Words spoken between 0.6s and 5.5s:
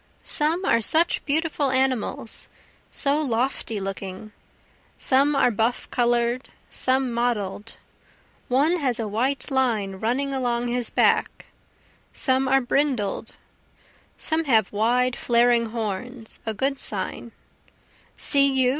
are such beautiful animals, so lofty looking; Some